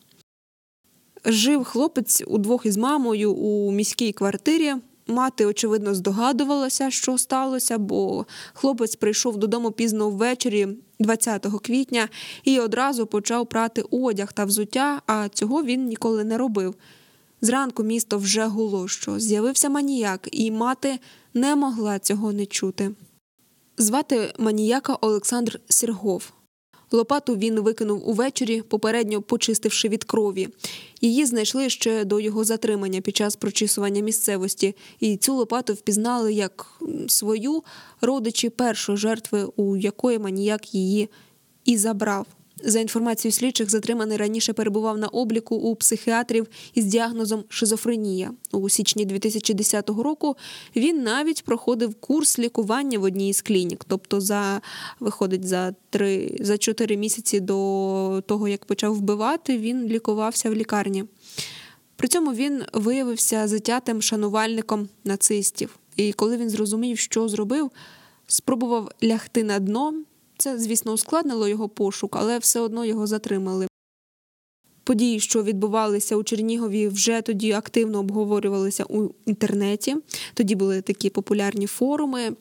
Жив 1.25 1.63
хлопець 1.63 2.24
удвох 2.28 2.66
із 2.66 2.78
мамою 2.78 3.34
у 3.34 3.72
міській 3.72 4.12
квартирі. 4.12 4.74
Мати, 5.08 5.46
очевидно, 5.46 5.94
здогадувалася, 5.96 6.92
що 6.92 7.18
сталося, 7.18 7.78
бо 7.78 8.25
хлопець 8.54 8.96
прийшов 8.96 9.38
додому 9.38 9.72
пізно 9.72 10.10
ввечері, 10.10 10.68
20 11.00 11.46
квітня, 11.63 12.10
і 12.44 12.60
одразу 12.60 13.06
почав 13.06 13.48
прати 13.48 13.84
одяг 13.92 14.34
та 14.34 14.46
взуття, 14.46 15.01
а 15.08 15.30
цього 15.30 15.63
він 15.63 15.86
ніколи 15.86 16.24
не 16.24 16.38
робив. 16.38 16.75
Зранку 17.41 17.84
місто 17.84 18.17
вже 18.17 18.46
гуло, 18.46 18.88
що 18.88 19.19
з'явився 19.19 19.69
маніяк, 19.69 20.29
і 20.31 20.51
мати 20.51 21.00
не 21.34 21.55
могла 21.55 22.00
цього 22.00 22.34
не 22.34 22.46
чути. 22.46 22.91
Звати 23.77 24.34
маніяка 24.39 24.98
Олександр 25.01 25.60
Сіргов. 25.69 26.31
Лопату 26.91 27.36
він 27.36 27.60
викинув 27.60 28.10
увечері, 28.10 28.62
попередньо 28.62 29.22
почистивши 29.22 29.89
від 29.89 30.03
крові. 30.03 30.50
Її 31.01 31.25
знайшли 31.25 31.69
ще 31.69 32.05
до 32.05 32.19
його 32.19 32.43
затримання 32.43 33.01
під 33.01 33.15
час 33.15 33.36
прочісування 33.36 34.01
місцевості, 34.01 34.75
і 35.00 35.17
цю 35.17 35.36
лопату 35.36 35.74
впізнали 35.74 36.34
як 36.34 36.67
свою 37.08 37.63
родичі 38.01 38.50
першої 38.50 38.98
жертви, 38.98 39.43
у 39.55 39.77
якої 39.77 40.19
маніяк 40.19 40.75
її 40.75 41.10
і 41.65 41.77
забрав. 41.77 42.25
За 42.63 42.80
інформацією 42.80 43.34
слідчих, 43.34 43.70
затриманий 43.70 44.18
раніше 44.18 44.54
перебував 44.54 44.98
на 44.98 45.08
обліку 45.08 45.56
у 45.56 45.75
психіатрів 45.75 46.48
із 46.74 46.86
діагнозом 46.86 47.44
шизофренія. 47.50 48.32
У 48.51 48.70
січні 48.70 49.06
2010 49.06 49.89
року 49.89 50.36
він 50.75 51.04
навіть 51.04 51.44
проходив 51.44 51.96
курс 51.96 52.39
лікування 52.39 53.00
в 53.00 53.04
одній 53.04 53.30
із 53.30 53.42
клінік, 53.42 53.86
тобто 53.88 54.22
за 54.22 54.62
виходить 55.00 55.48
за 55.48 55.75
три 55.89 56.38
за 56.39 56.58
чотири 56.58 56.98
місяці 56.98 57.39
до 57.39 58.24
того, 58.28 58.48
як 58.48 58.66
почав 58.66 58.96
вбивати, 58.96 59.58
він 59.58 59.88
лікувався 59.88 60.50
в 60.50 60.54
лікарні. 60.54 61.06
При 61.96 62.08
цьому 62.08 62.34
він 62.34 62.63
виявився 62.74 63.48
затятим 63.48 64.01
шанувальником 64.01 64.89
нацистів. 65.04 65.80
І 65.96 66.13
коли 66.13 66.38
він 66.38 66.50
зрозумів, 66.50 67.00
що 67.00 67.30
зробив, 67.30 67.72
спробував 68.28 68.92
лягти 69.04 69.44
на 69.44 69.60
дно. 69.60 69.94
Це, 70.41 70.60
звісно, 70.60 70.93
ускладнило 70.93 71.48
його 71.48 71.69
пошук, 71.69 72.15
але 72.15 72.38
все 72.38 72.60
одно 72.60 72.86
його 72.86 73.08
затримали. 73.08 73.67
Події, 74.84 75.19
що 75.19 75.43
відбувалися 75.43 76.15
у 76.15 76.24
Чернігові, 76.24 76.88
вже 76.88 77.22
тоді 77.22 77.51
активно 77.51 78.00
обговорювалися 78.00 78.86
у 78.89 79.10
інтернеті. 79.25 79.96
Тоді 80.34 80.55
були 80.55 80.81
такі 80.81 81.10
популярні 81.10 81.67
форуми. 81.67 82.31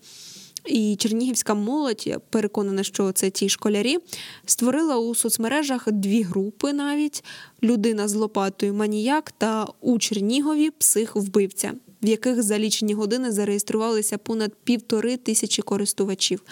І 0.67 0.97
чернігівська 0.97 1.55
молодь, 1.55 2.07
я 2.07 2.19
переконана, 2.19 2.83
що 2.83 3.13
це 3.13 3.31
ті 3.31 3.49
школярі, 3.49 3.99
створила 4.47 4.99
у 4.99 5.15
соцмережах 5.15 5.93
дві 5.93 6.23
групи 6.23 6.73
навіть 6.73 7.25
людина 7.63 8.09
з 8.09 8.15
лопатою 8.15 8.75
маніяк 8.75 9.33
та 9.39 9.67
у 9.81 9.99
Чернігові 9.99 10.71
псих-вбивця, 10.71 11.73
в 12.03 12.09
яких 12.09 12.43
за 12.43 12.59
лічені 12.59 12.95
години 12.95 13.33
зареєструвалися 13.33 14.19
понад 14.19 14.55
півтори 14.65 15.17
тисячі 15.17 15.63
користувачів. 15.63 16.43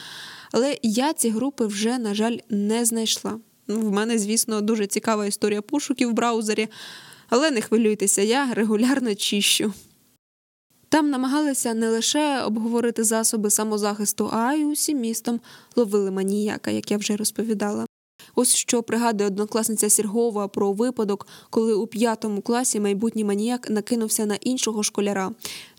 Але 0.53 0.79
я 0.83 1.13
ці 1.13 1.31
групи 1.31 1.67
вже, 1.67 1.99
на 1.99 2.15
жаль, 2.15 2.39
не 2.51 2.85
знайшла. 2.85 3.39
Ну, 3.69 3.81
в 3.81 3.93
мене, 3.93 4.19
звісно, 4.19 4.61
дуже 4.61 4.87
цікава 4.87 5.27
історія 5.27 5.63
пошуків 5.63 6.11
в 6.11 6.13
браузері, 6.13 6.69
але 7.29 7.51
не 7.51 7.61
хвилюйтеся, 7.61 8.23
я 8.23 8.55
регулярно 8.55 9.15
чищу. 9.15 9.73
Там 10.89 11.11
намагалися 11.11 11.75
не 11.75 11.89
лише 11.89 12.43
обговорити 12.43 13.05
засоби 13.05 13.51
самозахисту, 13.51 14.31
а 14.33 14.53
й 14.53 14.65
усім 14.65 14.99
містом 14.99 15.41
ловили 15.77 16.11
маніяка, 16.11 16.71
як 16.71 16.91
я 16.91 16.97
вже 16.97 17.17
розповідала. 17.17 17.87
Ось 18.35 18.55
що 18.55 18.83
пригадує 18.83 19.29
однокласниця 19.29 19.91
Сіргова 19.91 20.49
про 20.49 20.73
випадок, 20.73 21.27
коли 21.51 21.75
у 21.75 21.87
п'ятому 21.87 22.41
класі 22.41 22.81
майбутній 22.81 23.25
маніяк 23.25 23.71
накинувся 23.71 24.27
на 24.27 24.35
іншого 24.35 24.83
школяра. 24.83 25.33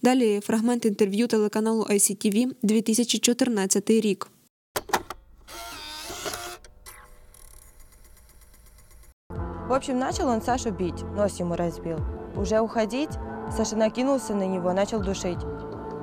Далі 0.03 0.39
фрагмент 0.43 0.86
інтерв'ю 0.86 1.27
телеканалу 1.27 1.83
ICTV 1.83 2.51
2014 2.63 3.89
рік. 3.89 4.27
В 9.67 9.74
общем, 9.74 10.00
начал 10.00 10.29
он 10.29 10.41
Сашу 10.41 10.71
бить, 10.71 11.03
нос 11.15 11.39
ему 11.39 11.55
разбил. 11.55 12.00
Уже 12.38 12.62
уходить, 12.62 13.09
Саша 13.51 13.75
накинулся 13.75 14.33
на 14.33 14.47
него, 14.47 14.71
начал 14.71 15.01
душить. 15.01 15.39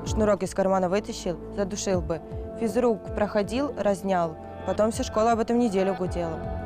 шнурок 0.06 0.42
из 0.42 0.52
кармана 0.54 0.90
вытащил, 0.90 1.38
задушил 1.56 2.02
бы. 2.02 2.21
Физрук 2.61 3.14
проходил, 3.14 3.73
разнял. 3.78 4.37
Потом 4.66 4.90
вся 4.90 5.02
школа 5.02 5.33
об 5.33 5.38
этом 5.38 5.59
неделю 5.59 5.94
гудела. 5.94 6.63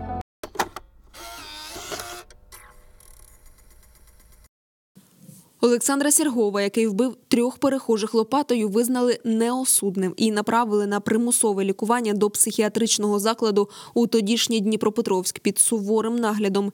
Олександра 5.60 6.12
Сергова, 6.12 6.62
який 6.62 6.86
вбив 6.86 7.16
трьох 7.28 7.58
перехожих 7.58 8.14
лопатою, 8.14 8.68
визнали 8.68 9.18
неосудним 9.24 10.14
і 10.16 10.30
направили 10.30 10.86
на 10.86 11.00
примусове 11.00 11.64
лікування 11.64 12.12
до 12.12 12.30
психіатричного 12.30 13.18
закладу 13.18 13.68
у 13.94 14.06
тодішній 14.06 14.60
Дніпропетровськ 14.60 15.38
під 15.38 15.58
суворим 15.58 16.16
наглядом. 16.16 16.72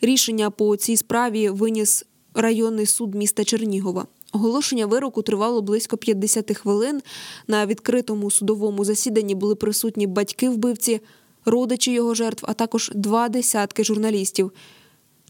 Рішення 0.00 0.50
по 0.50 0.76
цій 0.76 0.96
справі 0.96 1.48
виніс 1.48 2.04
районний 2.34 2.86
суд 2.86 3.14
міста 3.14 3.44
Чернігова. 3.44 4.06
Оголошення 4.32 4.86
вироку 4.86 5.22
тривало 5.22 5.62
близько 5.62 5.96
50 5.96 6.56
хвилин. 6.56 7.02
На 7.46 7.66
відкритому 7.66 8.30
судовому 8.30 8.84
засіданні 8.84 9.34
були 9.34 9.54
присутні 9.54 10.06
батьки 10.06 10.48
вбивці, 10.48 11.00
родичі 11.44 11.92
його 11.92 12.14
жертв, 12.14 12.44
а 12.48 12.52
також 12.52 12.92
два 12.94 13.28
десятки 13.28 13.84
журналістів. 13.84 14.52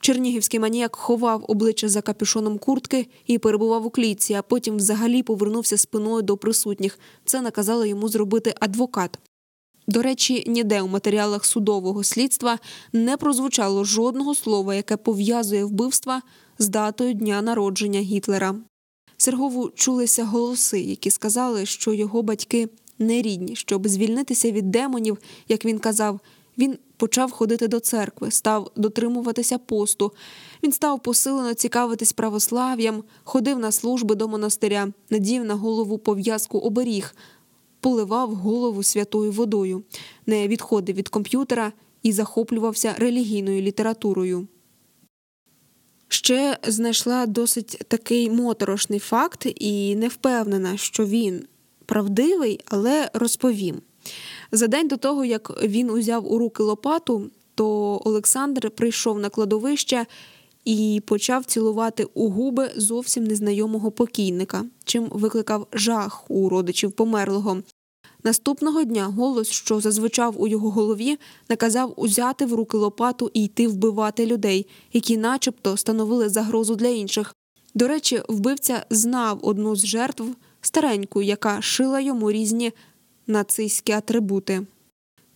Чернігівський 0.01 0.61
маніяк 0.61 0.97
ховав 0.97 1.45
обличчя 1.49 1.89
за 1.89 2.03
капюшоном 2.03 2.59
куртки 2.59 3.09
і 3.27 3.39
перебував 3.39 3.87
у 3.87 3.91
клітці, 3.91 4.35
а 4.35 4.43
потім 4.43 4.77
взагалі 4.77 5.23
повернувся 5.23 5.77
спиною 5.77 6.23
до 6.23 6.37
присутніх. 6.37 6.99
Це 7.25 7.41
наказала 7.41 7.87
йому 7.87 8.09
зробити 8.09 8.55
адвокат. 8.61 9.19
До 9.89 10.03
речі, 10.03 10.45
ніде 10.47 10.83
у 10.83 10.89
матеріалах 10.89 11.45
судового 11.45 12.05
слідства 12.05 12.59
не 12.93 13.17
прозвучало 13.17 13.85
жодного 13.85 14.35
слова, 14.35 14.75
яке 14.75 14.97
пов'язує 14.97 15.65
вбивства 15.65 16.23
з 16.59 16.69
датою 16.69 17.15
дня 17.15 17.43
народження 17.43 18.01
Гітлера. 18.01 18.55
Сергову 19.17 19.71
чулися 19.75 20.25
голоси, 20.25 20.81
які 20.81 21.11
сказали, 21.11 21.67
що 21.67 21.93
його 21.93 22.23
батьки 22.23 22.69
не 22.99 23.23
рідні, 23.23 23.57
щоб 23.57 23.89
звільнитися 23.89 24.51
від 24.51 24.71
демонів, 24.71 25.19
як 25.49 25.65
він 25.65 25.79
казав. 25.79 26.21
Він 26.59 26.79
почав 26.97 27.31
ходити 27.31 27.69
до 27.69 27.81
церкви, 27.81 28.31
став 28.31 28.71
дотримуватися 28.77 29.59
посту. 29.59 30.13
Він 30.63 30.73
став 30.73 31.03
посилено 31.03 31.55
цікавитись 31.55 32.13
православ'ям, 32.13 33.05
ходив 33.25 33.59
на 33.59 33.73
служби 33.73 34.15
до 34.15 34.29
монастиря, 34.29 34.89
надів 35.11 35.45
на 35.45 35.55
голову 35.55 35.99
пов'язку 35.99 36.59
оберіг, 36.59 37.15
поливав 37.81 38.35
голову 38.35 38.83
святою 38.83 39.33
водою, 39.33 39.83
не 40.27 40.49
відходив 40.49 40.97
від 40.97 41.09
комп'ютера 41.09 41.73
і 42.03 42.13
захоплювався 42.13 42.95
релігійною 42.99 43.63
літературою. 43.63 44.49
Ще 46.09 46.59
знайшла 46.63 47.27
досить 47.27 47.85
такий 47.89 48.31
моторошний 48.31 48.99
факт 48.99 49.47
і 49.55 49.97
не 49.97 50.09
впевнена, 50.09 50.77
що 50.77 51.07
він 51.07 51.47
правдивий, 51.87 52.61
але 52.65 53.11
розповім. 53.15 53.81
За 54.53 54.67
день 54.67 54.89
до 54.89 54.97
того, 54.97 55.25
як 55.25 55.63
він 55.63 55.91
узяв 55.91 56.33
у 56.33 56.39
руки 56.39 56.63
лопату, 56.63 57.31
то 57.55 58.01
Олександр 58.05 58.71
прийшов 58.71 59.19
на 59.19 59.29
кладовище 59.29 60.07
і 60.65 61.03
почав 61.07 61.45
цілувати 61.45 62.07
у 62.15 62.31
губи 62.31 62.71
зовсім 62.77 63.25
незнайомого 63.25 63.91
покійника, 63.91 64.65
чим 64.85 65.09
викликав 65.11 65.67
жах 65.73 66.31
у 66.31 66.49
родичів 66.49 66.93
померлого. 66.93 67.63
Наступного 68.25 68.85
дня 68.85 69.05
голос, 69.05 69.49
що 69.49 69.81
зазвучав 69.81 70.43
у 70.43 70.49
його 70.49 70.71
голові, 70.71 71.19
наказав 71.49 71.95
узяти 71.97 72.47
в 72.47 72.55
руки 72.55 72.77
лопату 72.77 73.31
і 73.35 73.45
йти 73.45 73.69
вбивати 73.69 74.27
людей, 74.27 74.67
які, 74.93 75.17
начебто, 75.17 75.77
становили 75.77 76.29
загрозу 76.29 76.77
для 76.77 76.89
інших. 76.89 77.35
До 77.75 77.89
речі, 77.89 78.23
вбивця 78.29 78.87
знав 78.91 79.39
одну 79.43 79.77
з 79.77 79.87
жертв 79.87 80.25
стареньку, 80.61 81.23
яка 81.23 81.63
шила 81.63 82.01
йому 82.01 82.33
різні 82.33 82.73
нацистські 83.27 83.93
атрибути. 83.93 84.67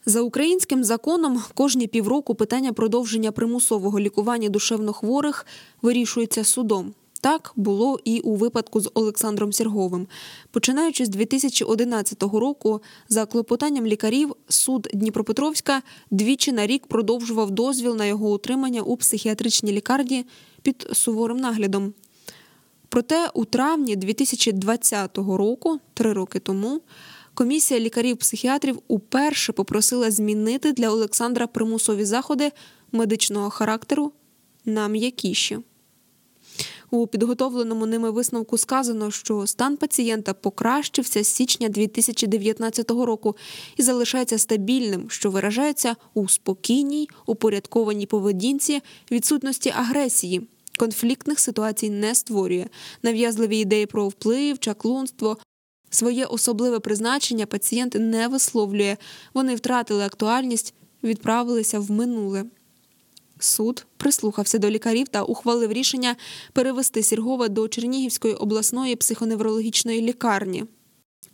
За 0.06 0.20
українським 0.20 0.84
законом 0.84 1.42
кожні 1.54 1.86
півроку 1.86 2.34
питання 2.34 2.72
продовження 2.72 3.32
примусового 3.32 4.00
лікування 4.00 4.48
душевнохворих 4.48 5.46
вирішується 5.82 6.44
судом. 6.44 6.94
Так 7.20 7.52
було 7.56 7.98
і 8.04 8.20
у 8.20 8.34
випадку 8.34 8.80
з 8.80 8.90
Олександром 8.94 9.52
Сірговим. 9.52 10.06
Починаючи 10.50 11.04
з 11.04 11.08
2011 11.08 12.22
року, 12.22 12.82
за 13.08 13.26
клопотанням 13.26 13.86
лікарів, 13.86 14.36
суд 14.48 14.88
Дніпропетровська 14.94 15.82
двічі 16.10 16.52
на 16.52 16.66
рік 16.66 16.86
продовжував 16.86 17.50
дозвіл 17.50 17.96
на 17.96 18.04
його 18.04 18.32
утримання 18.32 18.82
у 18.82 18.96
психіатричній 18.96 19.72
лікарні 19.72 20.26
під 20.62 20.86
суворим 20.92 21.36
наглядом. 21.36 21.94
Проте 22.88 23.28
у 23.34 23.44
травні 23.44 23.96
2020 23.96 25.18
року, 25.18 25.80
три 25.94 26.12
роки 26.12 26.38
тому, 26.38 26.80
комісія 27.40 27.80
лікарів-психіатрів 27.80 28.78
уперше 28.88 29.52
попросила 29.52 30.10
змінити 30.10 30.72
для 30.72 30.90
Олександра 30.90 31.46
примусові 31.46 32.04
заходи 32.04 32.52
медичного 32.92 33.50
характеру 33.50 34.12
на 34.64 34.88
м'якіші. 34.88 35.58
У 36.90 37.06
підготовленому 37.06 37.86
ними 37.86 38.10
висновку 38.10 38.58
сказано, 38.58 39.10
що 39.10 39.46
стан 39.46 39.76
пацієнта 39.76 40.34
покращився 40.34 41.24
з 41.24 41.28
січня 41.28 41.68
2019 41.68 42.90
року 42.90 43.36
і 43.76 43.82
залишається 43.82 44.38
стабільним, 44.38 45.10
що 45.10 45.30
виражається 45.30 45.96
у 46.14 46.28
спокійній, 46.28 47.08
упорядкованій 47.26 48.06
поведінці, 48.06 48.80
відсутності 49.10 49.72
агресії. 49.76 50.48
Конфліктних 50.78 51.40
ситуацій 51.40 51.90
не 51.90 52.14
створює 52.14 52.66
нав'язливі 53.02 53.58
ідеї 53.58 53.86
про 53.86 54.08
вплив, 54.08 54.58
чаклунство. 54.58 55.36
Своє 55.90 56.24
особливе 56.24 56.80
призначення 56.80 57.46
пацієнт 57.46 57.94
не 57.94 58.28
висловлює. 58.28 58.96
Вони 59.34 59.54
втратили 59.54 60.04
актуальність, 60.04 60.74
відправилися 61.02 61.80
в 61.80 61.90
минуле. 61.90 62.44
Суд 63.38 63.86
прислухався 63.96 64.58
до 64.58 64.70
лікарів 64.70 65.08
та 65.08 65.22
ухвалив 65.22 65.72
рішення 65.72 66.16
перевести 66.52 67.02
Сіргова 67.02 67.48
до 67.48 67.68
Чернігівської 67.68 68.34
обласної 68.34 68.96
психоневрологічної 68.96 70.00
лікарні. 70.00 70.64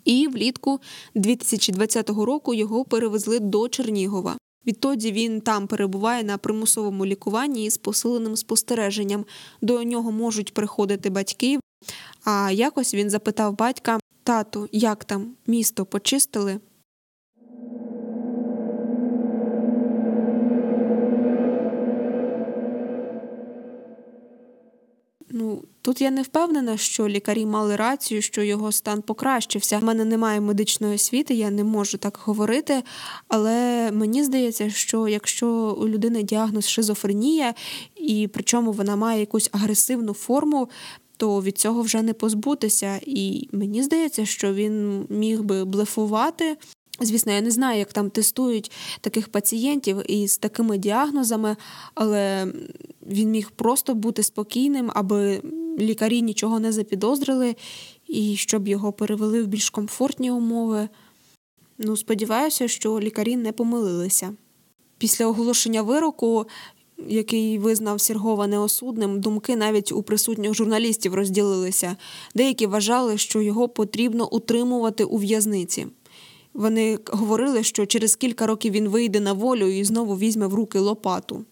І 0.05 0.29
влітку 0.29 0.81
2020 1.15 2.11
року 2.11 2.55
його 2.55 2.85
перевезли 2.85 3.39
до 3.39 3.69
Чернігова. 3.69 4.37
Відтоді 4.67 5.13
він 5.13 5.41
там 5.41 5.67
перебуває 5.67 6.25
на 6.25 6.39
примусовому 6.39 7.07
лікуванні 7.07 7.71
з 7.71 7.79
посиленим 7.79 8.37
спостереженням. 8.37 9.25
До 9.63 9.83
нього 9.83 10.13
можуть 10.13 10.55
приходити 10.55 11.11
батьки. 11.11 11.59
А 12.25 12.51
якось 12.51 12.95
він 12.95 13.11
запитав 13.11 13.57
батька: 13.57 13.99
тату, 14.27 14.69
як 14.73 15.05
там 15.05 15.37
місто 15.47 15.85
почистили? 15.85 16.61
Ну, 25.31 25.63
тут 25.83 26.01
я 26.01 26.11
не 26.11 26.23
впевнена, 26.23 26.77
що 26.77 27.09
лікарі 27.09 27.47
мали 27.47 27.77
рацію, 27.77 28.23
що 28.23 28.43
його 28.43 28.73
стан 28.73 29.03
покращився. 29.03 29.79
У 29.79 29.85
мене 29.85 30.05
немає 30.05 30.41
медичної 30.41 30.95
освіти, 30.95 31.35
я 31.35 31.51
не 31.51 31.65
можу 31.65 31.99
так 31.99 32.21
говорити. 32.25 32.83
Але 33.29 33.91
мені 33.93 34.25
здається, 34.25 34.71
що 34.71 35.09
якщо 35.09 35.49
у 35.81 35.89
людини 35.89 36.23
діагноз 36.23 36.69
шизофренія, 36.69 37.55
і 37.97 38.29
причому 38.33 38.73
вона 38.73 38.97
має 38.97 39.21
якусь 39.21 39.51
агресивну 39.53 40.15
форму, 40.15 40.69
то 41.17 41.43
від 41.43 41.59
цього 41.59 41.83
вже 41.83 42.03
не 42.03 42.13
позбутися. 42.13 43.01
І 43.07 43.49
мені 43.53 43.83
здається, 43.83 44.27
що 44.27 44.55
він 44.55 45.07
міг 45.09 45.43
би 45.43 45.65
блефувати. 45.65 46.57
Звісно, 47.01 47.33
я 47.33 47.41
не 47.41 47.51
знаю, 47.51 47.79
як 47.79 47.93
там 47.93 48.11
тестують 48.11 48.71
таких 49.01 49.29
пацієнтів 49.29 50.11
із 50.11 50.39
такими 50.39 50.79
діагнозами, 50.79 51.57
але 51.95 52.53
він 53.07 53.31
міг 53.31 53.51
просто 53.51 53.95
бути 53.95 54.23
спокійним, 54.23 54.91
аби 54.95 55.43
лікарі 55.79 56.23
нічого 56.23 56.61
не 56.61 56.73
запідозрили 56.73 57.57
і 58.07 58.37
щоб 58.37 58.69
його 58.69 58.93
перевели 58.93 59.43
в 59.43 59.47
більш 59.47 59.71
комфортні 59.71 60.31
умови. 60.31 60.89
Ну, 61.79 61.97
сподіваюся, 61.97 62.69
що 62.69 63.01
лікарі 63.01 63.37
не 63.37 63.53
помилилися. 63.53 64.35
Після 64.99 65.27
оголошення 65.27 65.83
вироку, 65.83 66.47
який 67.09 67.59
визнав 67.59 68.01
Сіргова 68.01 68.47
неосудним, 68.47 69.21
думки 69.21 69.57
навіть 69.57 69.93
у 69.93 70.03
присутніх 70.03 70.55
журналістів 70.55 71.15
розділилися. 71.15 71.97
Деякі 72.35 72.67
вважали, 72.67 73.19
що 73.19 73.41
його 73.41 73.69
потрібно 73.69 74.29
утримувати 74.29 75.05
у 75.05 75.17
в'язниці. 75.17 75.87
Вони 76.55 76.99
говорили, 77.07 77.63
що 77.63 77.87
через 77.87 78.17
кілька 78.17 78.47
років 78.47 78.73
він 78.73 78.89
вийде 78.89 79.21
на 79.21 79.33
волю 79.33 79.67
і 79.67 79.85
знову 79.85 80.17
візьме 80.17 80.47
в 80.47 80.55
руки 80.55 80.79
лопату. 80.79 81.45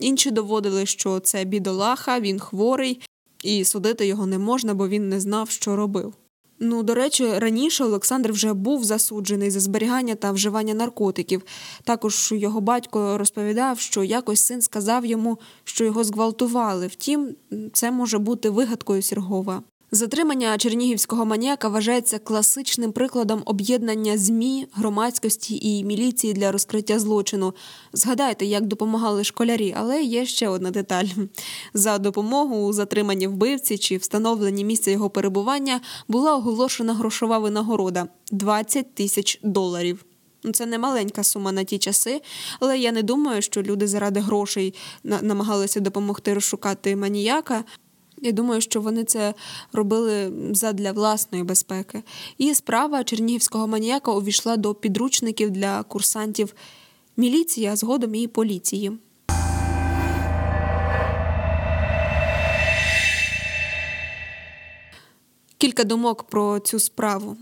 Інші 0.00 0.30
доводили, 0.30 0.86
що 0.86 1.20
це 1.20 1.44
бідолаха, 1.44 2.20
він 2.20 2.38
хворий, 2.38 3.00
і 3.44 3.64
судити 3.64 4.06
його 4.06 4.26
не 4.26 4.38
можна, 4.38 4.74
бо 4.74 4.88
він 4.88 5.08
не 5.08 5.20
знав, 5.20 5.50
що 5.50 5.76
робив. 5.76 6.14
Ну, 6.62 6.82
до 6.82 6.94
речі, 6.94 7.38
раніше 7.38 7.84
Олександр 7.84 8.32
вже 8.32 8.52
був 8.52 8.84
засуджений 8.84 9.50
за 9.50 9.60
зберігання 9.60 10.14
та 10.14 10.32
вживання 10.32 10.74
наркотиків. 10.74 11.42
Також 11.84 12.32
його 12.32 12.60
батько 12.60 13.18
розповідав, 13.18 13.80
що 13.80 14.04
якось 14.04 14.40
син 14.40 14.62
сказав 14.62 15.06
йому, 15.06 15.38
що 15.64 15.84
його 15.84 16.04
зґвалтували. 16.04 16.86
Втім, 16.86 17.34
це 17.72 17.90
може 17.90 18.18
бути 18.18 18.50
вигадкою 18.50 19.02
Сіргова. 19.02 19.62
Затримання 19.92 20.58
чернігівського 20.58 21.24
маніяка 21.26 21.68
вважається 21.68 22.18
класичним 22.18 22.92
прикладом 22.92 23.42
об'єднання 23.44 24.18
ЗМІ, 24.18 24.66
громадськості 24.72 25.58
і 25.62 25.84
міліції 25.84 26.32
для 26.32 26.52
розкриття 26.52 26.98
злочину. 26.98 27.54
Згадайте, 27.92 28.46
як 28.46 28.66
допомагали 28.66 29.24
школярі, 29.24 29.74
але 29.76 30.02
є 30.02 30.26
ще 30.26 30.48
одна 30.48 30.70
деталь: 30.70 31.04
за 31.74 31.98
допомогу 31.98 32.66
у 32.66 32.72
затриманні 32.72 33.26
вбивці 33.26 33.78
чи 33.78 33.96
встановленні 33.96 34.64
місця 34.64 34.90
його 34.90 35.10
перебування 35.10 35.80
була 36.08 36.36
оголошена 36.36 36.94
грошова 36.94 37.38
винагорода 37.38 38.08
20 38.32 38.94
тисяч 38.94 39.40
доларів. 39.42 40.04
Ну, 40.44 40.52
Це 40.52 40.66
не 40.66 40.78
маленька 40.78 41.22
сума 41.24 41.52
на 41.52 41.64
ті 41.64 41.78
часи, 41.78 42.20
але 42.60 42.78
я 42.78 42.92
не 42.92 43.02
думаю, 43.02 43.42
що 43.42 43.62
люди 43.62 43.86
заради 43.86 44.20
грошей 44.20 44.74
намагалися 45.04 45.80
допомогти 45.80 46.34
розшукати 46.34 46.96
маніяка. 46.96 47.64
Я 48.20 48.32
думаю, 48.32 48.60
що 48.60 48.80
вони 48.80 49.04
це 49.04 49.34
робили 49.72 50.32
задля 50.52 50.92
власної 50.92 51.44
безпеки. 51.44 52.02
І 52.38 52.54
справа 52.54 53.04
чернігівського 53.04 53.66
маніяка 53.66 54.12
увійшла 54.12 54.56
до 54.56 54.74
підручників 54.74 55.50
для 55.50 55.82
курсантів 55.82 56.54
міліції, 57.16 57.66
а 57.66 57.76
згодом 57.76 58.14
і 58.14 58.26
поліції. 58.26 58.92
Кілька 65.58 65.84
думок 65.84 66.22
про 66.22 66.60
цю 66.60 66.78
справу. 66.78 67.36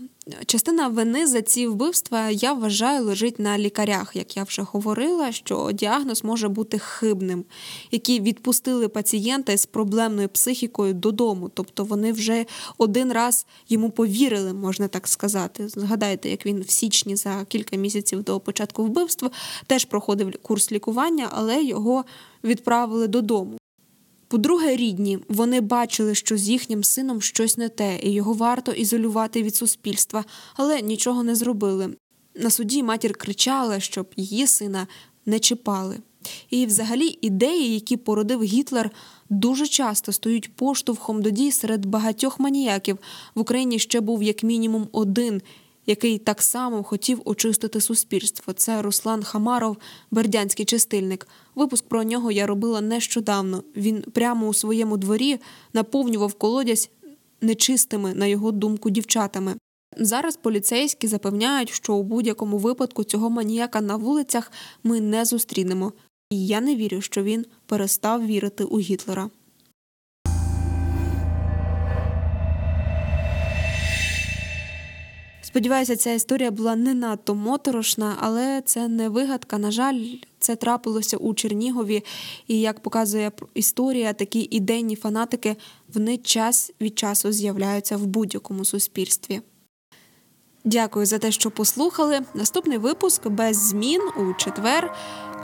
Частина 0.45 0.87
вини 0.87 1.27
за 1.27 1.41
ці 1.41 1.67
вбивства 1.67 2.29
я 2.29 2.53
вважаю 2.53 3.03
лежить 3.03 3.39
на 3.39 3.57
лікарях, 3.57 4.15
як 4.15 4.37
я 4.37 4.43
вже 4.43 4.61
говорила, 4.61 5.31
що 5.31 5.71
діагноз 5.71 6.23
може 6.23 6.49
бути 6.49 6.79
хибним, 6.79 7.45
які 7.91 8.19
відпустили 8.19 8.87
пацієнта 8.87 9.57
з 9.57 9.65
проблемною 9.65 10.29
психікою 10.29 10.93
додому. 10.93 11.51
Тобто 11.53 11.83
вони 11.83 12.11
вже 12.11 12.45
один 12.77 13.11
раз 13.11 13.45
йому 13.69 13.89
повірили, 13.89 14.53
можна 14.53 14.87
так 14.87 15.07
сказати. 15.07 15.67
Згадайте, 15.69 16.29
як 16.29 16.45
він 16.45 16.61
в 16.61 16.69
січні 16.69 17.15
за 17.15 17.45
кілька 17.47 17.77
місяців 17.77 18.23
до 18.23 18.39
початку 18.39 18.83
вбивства 18.83 19.29
теж 19.67 19.85
проходив 19.85 20.33
курс 20.41 20.71
лікування, 20.71 21.29
але 21.31 21.63
його 21.63 22.05
відправили 22.43 23.07
додому. 23.07 23.58
По-друге, 24.29 24.75
рідні 24.75 25.19
вони 25.29 25.61
бачили, 25.61 26.15
що 26.15 26.37
з 26.37 26.49
їхнім 26.49 26.83
сином 26.83 27.21
щось 27.21 27.57
не 27.57 27.69
те, 27.69 27.99
і 28.03 28.11
його 28.11 28.33
варто 28.33 28.71
ізолювати 28.71 29.43
від 29.43 29.55
суспільства, 29.55 30.25
але 30.55 30.81
нічого 30.81 31.23
не 31.23 31.35
зробили. 31.35 31.95
На 32.35 32.49
суді 32.49 32.83
матір 32.83 33.13
кричала, 33.13 33.79
щоб 33.79 34.07
її 34.15 34.47
сина 34.47 34.87
не 35.25 35.39
чіпали. 35.39 35.97
І, 36.49 36.65
взагалі, 36.65 37.17
ідеї, 37.21 37.73
які 37.73 37.97
породив 37.97 38.43
Гітлер, 38.43 38.91
дуже 39.29 39.67
часто 39.67 40.11
стають 40.11 40.55
поштовхом 40.55 41.21
до 41.21 41.29
дій 41.29 41.51
серед 41.51 41.85
багатьох 41.85 42.39
маніяків. 42.39 42.97
В 43.35 43.39
Україні 43.39 43.79
ще 43.79 44.01
був 44.01 44.23
як 44.23 44.43
мінімум 44.43 44.87
один, 44.91 45.41
який 45.89 46.17
так 46.17 46.41
само 46.41 46.83
хотів 46.83 47.21
очистити 47.25 47.81
суспільство. 47.81 48.53
Це 48.53 48.81
Руслан 48.81 49.23
Хамаров, 49.23 49.77
бердянський 50.11 50.65
чистильник. 50.65 51.27
Випуск 51.55 51.85
про 51.85 52.03
нього 52.03 52.31
я 52.31 52.47
робила 52.47 52.81
нещодавно. 52.81 53.63
Він 53.75 54.01
прямо 54.01 54.47
у 54.47 54.53
своєму 54.53 54.97
дворі 54.97 55.39
наповнював 55.73 56.33
колодязь 56.33 56.89
нечистими, 57.41 58.13
на 58.13 58.25
його 58.25 58.51
думку, 58.51 58.89
дівчатами. 58.89 59.55
Зараз 59.97 60.37
поліцейські 60.37 61.07
запевняють, 61.07 61.69
що 61.69 61.93
у 61.93 62.03
будь-якому 62.03 62.57
випадку 62.57 63.03
цього 63.03 63.29
маніяка 63.29 63.81
на 63.81 63.95
вулицях 63.95 64.51
ми 64.83 65.01
не 65.01 65.25
зустрінемо. 65.25 65.93
І 66.29 66.47
я 66.47 66.61
не 66.61 66.75
вірю, 66.75 67.01
що 67.01 67.23
він 67.23 67.45
перестав 67.65 68.25
вірити 68.25 68.63
у 68.63 68.79
Гітлера. 68.79 69.29
Сподіваюся, 75.49 75.95
ця 75.95 76.11
історія 76.11 76.51
була 76.51 76.75
не 76.75 76.93
надто 76.93 77.35
моторошна, 77.35 78.15
але 78.19 78.61
це 78.65 78.87
не 78.87 79.09
вигадка. 79.09 79.57
На 79.57 79.71
жаль, 79.71 80.03
це 80.39 80.55
трапилося 80.55 81.17
у 81.17 81.33
Чернігові. 81.33 82.03
І 82.47 82.59
як 82.59 82.79
показує 82.79 83.31
історія, 83.53 84.13
такі 84.13 84.47
ідейні 84.51 84.95
фанатики 84.95 85.55
вони 85.93 86.17
час 86.17 86.71
від 86.81 86.99
часу 86.99 87.31
з'являються 87.31 87.97
в 87.97 88.05
будь-якому 88.05 88.65
суспільстві. 88.65 89.41
Дякую 90.63 91.05
за 91.05 91.17
те, 91.17 91.31
що 91.31 91.51
послухали. 91.51 92.19
Наступний 92.33 92.77
випуск 92.77 93.27
без 93.27 93.57
змін 93.57 94.01
у 94.01 94.33
четвер. 94.33 94.95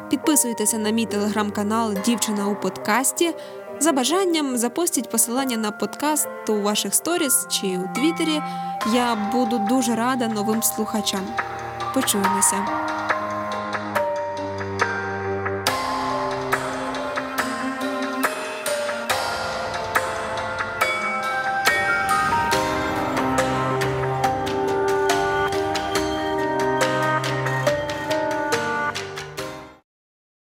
Підписуйтеся 0.09 0.77
на 0.77 0.89
мій 0.89 1.05
телеграм-канал 1.05 1.93
Дівчина 2.05 2.47
у 2.47 2.61
подкасті. 2.61 3.33
За 3.79 3.91
бажанням 3.91 4.57
запостіть 4.57 5.09
посилання 5.09 5.57
на 5.57 5.71
подкаст 5.71 6.27
у 6.49 6.61
ваших 6.61 6.93
сторіс 6.93 7.47
чи 7.49 7.67
у 7.67 7.95
Твіттері. 7.95 8.41
Я 8.93 9.15
буду 9.15 9.57
дуже 9.57 9.95
рада 9.95 10.27
новим 10.27 10.63
слухачам. 10.63 11.27
Почуємося. 11.93 12.84